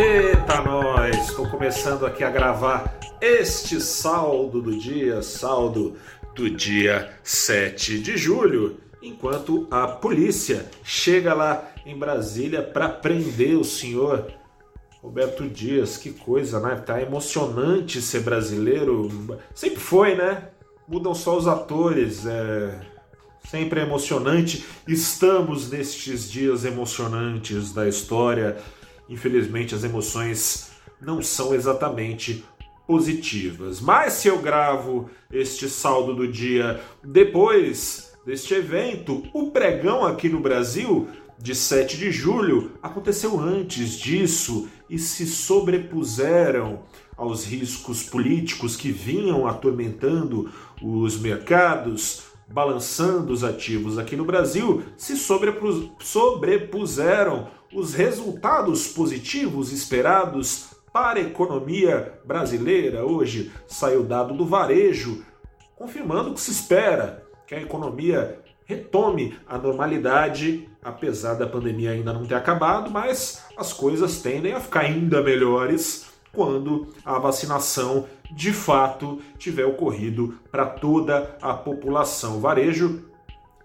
[0.00, 1.28] Eita, nós!
[1.28, 5.96] Estou começando aqui a gravar este saldo do dia, saldo
[6.36, 13.64] do dia 7 de julho, enquanto a polícia chega lá em Brasília para prender o
[13.64, 14.32] senhor
[15.02, 15.96] Roberto Dias.
[15.96, 16.76] Que coisa, né?
[16.76, 19.08] Tá emocionante ser brasileiro.
[19.52, 20.44] Sempre foi, né?
[20.86, 22.80] Mudam só os atores, é
[23.50, 24.64] sempre emocionante.
[24.86, 28.58] Estamos nestes dias emocionantes da história
[29.08, 32.44] Infelizmente, as emoções não são exatamente
[32.86, 33.80] positivas.
[33.80, 40.40] Mas se eu gravo este saldo do dia depois deste evento, o pregão aqui no
[40.40, 41.08] Brasil
[41.38, 46.82] de 7 de julho aconteceu antes disso e se sobrepuseram
[47.16, 50.50] aos riscos políticos que vinham atormentando
[50.82, 61.18] os mercados, balançando os ativos aqui no Brasil, se sobrepuseram os resultados positivos esperados para
[61.18, 63.04] a economia brasileira.
[63.04, 65.22] Hoje saiu dado do varejo,
[65.76, 72.26] confirmando que se espera que a economia retome a normalidade, apesar da pandemia ainda não
[72.26, 79.20] ter acabado, mas as coisas tendem a ficar ainda melhores quando a vacinação de fato
[79.38, 82.36] tiver ocorrido para toda a população.
[82.36, 83.04] O varejo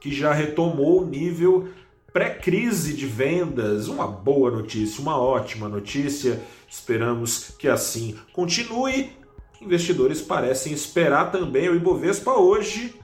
[0.00, 1.68] que já retomou o nível
[2.12, 3.88] pré-crise de vendas.
[3.88, 6.40] Uma boa notícia, uma ótima notícia.
[6.68, 9.12] Esperamos que assim continue.
[9.60, 12.94] Investidores parecem esperar também o Ibovespa hoje,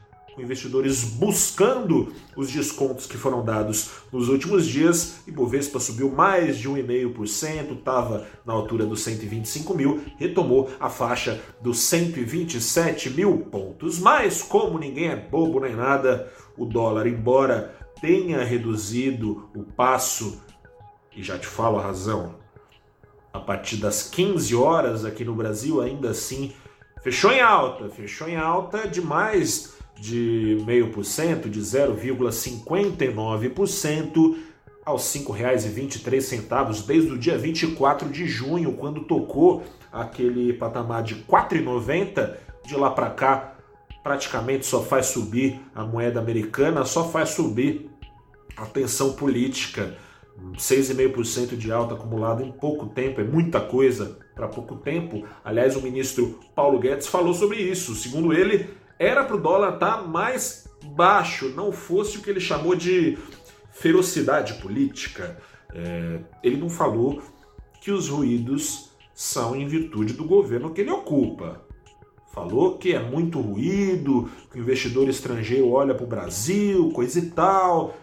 [0.40, 5.20] investidores buscando os descontos que foram dados nos últimos dias.
[5.26, 11.80] Ibovespa subiu mais de 1,5%, estava na altura dos 125 mil, retomou a faixa dos
[11.80, 13.98] 127 mil pontos.
[13.98, 20.40] Mas, como ninguém é bobo nem nada, o dólar, embora tenha reduzido o passo,
[21.16, 22.36] e já te falo a razão,
[23.32, 26.52] a partir das 15 horas aqui no Brasil, ainda assim,
[27.02, 34.36] fechou em alta, fechou em alta de mais de 0,5%, de 0,59%
[34.84, 41.24] aos R$ 5,23 desde o dia 24 de junho, quando tocou aquele patamar de R$
[41.28, 43.54] 4,90, de lá para cá
[44.02, 47.90] praticamente só faz subir a moeda americana, só faz subir
[48.56, 49.96] a tensão política.
[50.54, 55.26] 6,5% de alta acumulada em pouco tempo, é muita coisa para pouco tempo.
[55.44, 57.94] Aliás, o ministro Paulo Guedes falou sobre isso.
[57.96, 62.40] Segundo ele, era para o dólar estar tá mais baixo, não fosse o que ele
[62.40, 63.16] chamou de
[63.70, 65.38] ferocidade política.
[65.72, 67.22] É, ele não falou
[67.80, 71.62] que os ruídos são em virtude do governo que ele ocupa.
[72.32, 77.30] Falou que é muito ruído, que o investidor estrangeiro olha para o Brasil, coisa e
[77.30, 77.96] tal,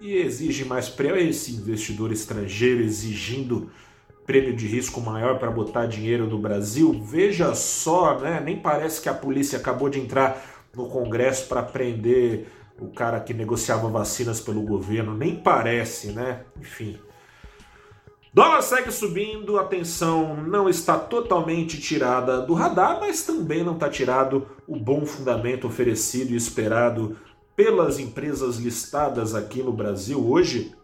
[0.00, 1.18] e exige mais prêmio.
[1.18, 3.70] Esse investidor estrangeiro exigindo
[4.28, 6.92] prêmio de risco maior para botar dinheiro no Brasil.
[7.02, 8.42] Veja só, né?
[8.44, 12.46] Nem parece que a polícia acabou de entrar no Congresso para prender
[12.78, 15.14] o cara que negociava vacinas pelo governo.
[15.14, 16.42] Nem parece, né?
[16.60, 16.98] Enfim.
[18.34, 23.88] Dólar segue subindo, a tensão não está totalmente tirada do radar, mas também não está
[23.88, 27.16] tirado o bom fundamento oferecido e esperado
[27.56, 30.74] pelas empresas listadas aqui no Brasil hoje.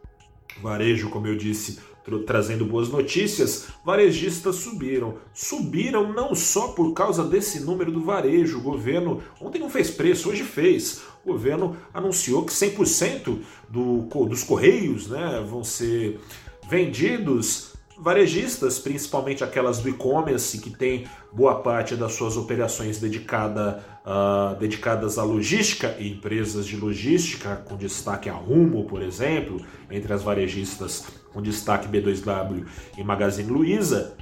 [0.63, 1.79] Varejo, como eu disse,
[2.27, 5.17] trazendo boas notícias, varejistas subiram.
[5.33, 8.59] Subiram não só por causa desse número do varejo.
[8.59, 11.03] O governo ontem não fez preço, hoje fez.
[11.25, 13.39] O governo anunciou que 100%
[13.69, 16.21] do, dos correios né, vão ser
[16.69, 24.59] vendidos varejistas, principalmente aquelas do e-commerce que tem boa parte das suas operações dedicada, uh,
[24.59, 30.23] dedicadas à logística e empresas de logística, com destaque a Rumo, por exemplo, entre as
[30.23, 32.67] varejistas com destaque B2W
[32.97, 34.17] e Magazine Luiza,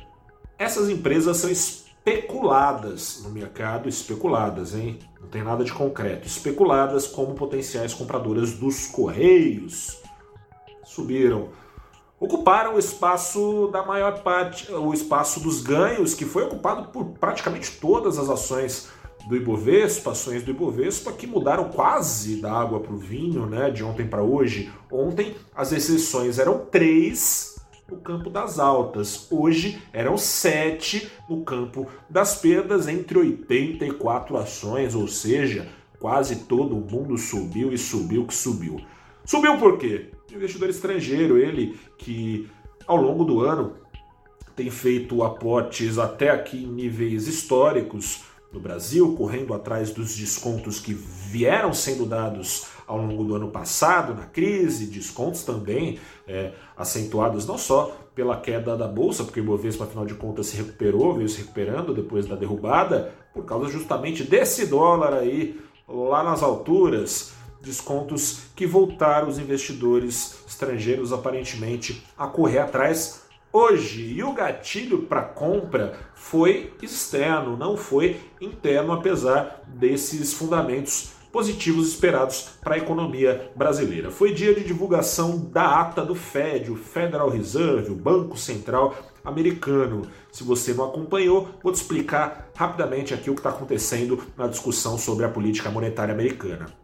[0.58, 4.98] essas empresas são especuladas no mercado, especuladas, hein?
[5.20, 10.00] Não tem nada de concreto, especuladas como potenciais compradoras dos Correios.
[10.84, 11.50] Subiram
[12.22, 17.80] ocuparam o espaço da maior parte, o espaço dos ganhos, que foi ocupado por praticamente
[17.80, 18.88] todas as ações
[19.26, 23.82] do Ibovespa, ações do Ibovespa que mudaram quase da água para o vinho, né, de
[23.82, 24.70] ontem para hoje.
[24.90, 27.56] Ontem as exceções eram três
[27.90, 35.08] no campo das altas, hoje eram sete no campo das perdas, entre 84 ações, ou
[35.08, 35.68] seja,
[35.98, 38.80] quase todo mundo subiu e subiu que subiu.
[39.24, 40.12] Subiu por quê?
[40.34, 42.48] Investidor estrangeiro, ele que
[42.86, 43.74] ao longo do ano
[44.56, 50.92] tem feito aportes até aqui em níveis históricos no Brasil, correndo atrás dos descontos que
[50.92, 55.98] vieram sendo dados ao longo do ano passado, na crise, descontos também
[56.28, 60.56] é, acentuados não só pela queda da bolsa, porque o Ibovespa, afinal de contas, se
[60.56, 65.58] recuperou, veio se recuperando depois da derrubada, por causa justamente desse dólar aí
[65.88, 67.32] lá nas alturas,
[67.62, 73.22] descontos que voltaram os investidores estrangeiros aparentemente a correr atrás
[73.52, 74.14] hoje.
[74.14, 82.50] E o gatilho para compra foi externo, não foi interno, apesar desses fundamentos positivos esperados
[82.62, 84.10] para a economia brasileira.
[84.10, 88.94] Foi dia de divulgação da ata do Fed, o Federal Reserve, o Banco Central
[89.24, 90.02] americano.
[90.30, 94.98] Se você não acompanhou, vou te explicar rapidamente aqui o que está acontecendo na discussão
[94.98, 96.81] sobre a política monetária americana.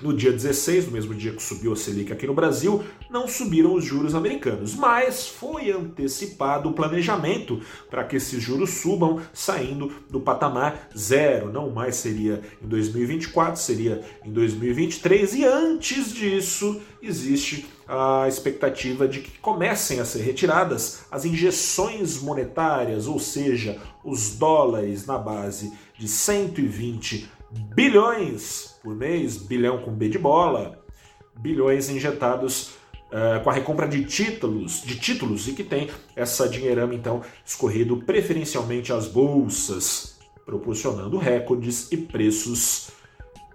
[0.00, 3.74] No dia 16, no mesmo dia que subiu a Selic aqui no Brasil, não subiram
[3.74, 7.60] os juros americanos, mas foi antecipado o planejamento
[7.90, 11.52] para que esses juros subam, saindo do patamar zero.
[11.52, 19.20] Não mais seria em 2024, seria em 2023, e antes disso, existe a expectativa de
[19.20, 26.06] que comecem a ser retiradas as injeções monetárias, ou seja, os dólares na base de
[26.06, 30.82] 120 bilhões por mês, bilhão com B de bola,
[31.36, 32.72] bilhões injetados
[33.08, 37.96] uh, com a recompra de títulos, de títulos e que tem essa dinheirama então escorrido
[37.98, 42.90] preferencialmente às bolsas, proporcionando recordes e preços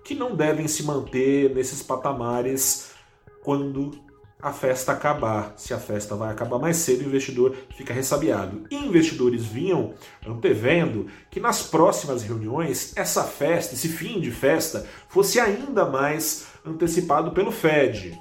[0.04, 2.92] que não devem se manter nesses patamares
[3.44, 3.92] quando
[4.44, 5.54] a festa acabar.
[5.56, 8.66] Se a festa vai acabar mais cedo, o investidor fica ressabiado.
[8.70, 9.94] E investidores vinham
[10.28, 17.32] antevendo que nas próximas reuniões essa festa, esse fim de festa, fosse ainda mais antecipado
[17.32, 18.20] pelo Fed.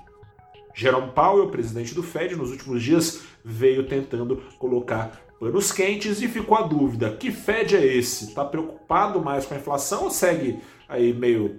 [0.73, 6.57] Jerome Powell, presidente do Fed, nos últimos dias veio tentando colocar panos quentes e ficou
[6.57, 8.27] a dúvida: que Fed é esse?
[8.27, 11.59] Está preocupado mais com a inflação ou segue aí meio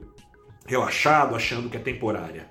[0.65, 2.49] relaxado, achando que é temporária?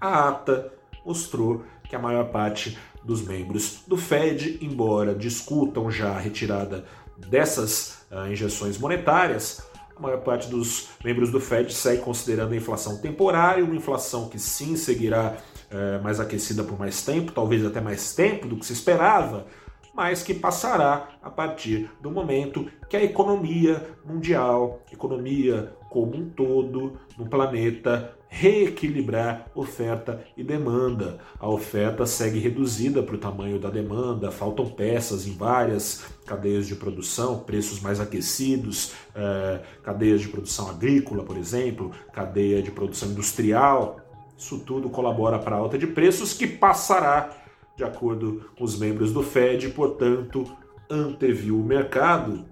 [0.00, 6.18] A ata mostrou que a maior parte dos membros do Fed, embora discutam já a
[6.18, 6.84] retirada
[7.16, 9.62] dessas uh, injeções monetárias,
[9.96, 14.38] a maior parte dos membros do Fed segue considerando a inflação temporária, uma inflação que
[14.38, 15.36] sim seguirá
[15.70, 19.46] uh, mais aquecida por mais tempo, talvez até mais tempo do que se esperava,
[19.94, 26.98] mas que passará a partir do momento que a economia mundial, economia como um todo
[27.18, 31.18] no planeta, reequilibrar oferta e demanda.
[31.38, 36.76] A oferta segue reduzida para o tamanho da demanda, faltam peças em várias cadeias de
[36.76, 44.00] produção, preços mais aquecidos, é, cadeias de produção agrícola, por exemplo, cadeia de produção industrial.
[44.38, 47.36] Isso tudo colabora para a alta de preços que passará
[47.76, 50.44] de acordo com os membros do Fed, portanto,
[50.88, 52.44] anteviu o mercado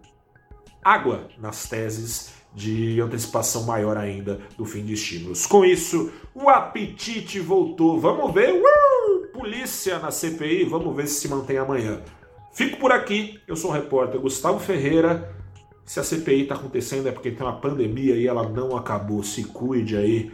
[0.82, 5.46] água nas teses de antecipação maior ainda do fim de estímulos.
[5.46, 8.00] Com isso, o apetite voltou.
[8.00, 12.00] Vamos ver, uh, polícia na CPI, vamos ver se se mantém amanhã.
[12.52, 15.34] Fico por aqui, eu sou o repórter Gustavo Ferreira.
[15.84, 19.22] Se a CPI está acontecendo é porque tem uma pandemia e ela não acabou.
[19.22, 20.32] Se cuide aí.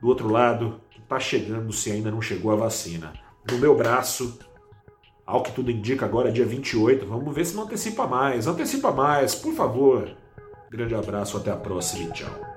[0.00, 3.12] Do outro lado, está chegando se ainda não chegou a vacina
[3.50, 4.38] no meu braço.
[5.26, 7.06] Ao que tudo indica agora, é dia 28.
[7.06, 8.46] Vamos ver se não antecipa mais.
[8.46, 10.14] Antecipa mais, por favor.
[10.74, 12.53] Grande abraço, até a próxima e tchau.